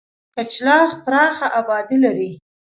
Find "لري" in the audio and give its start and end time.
2.03-2.31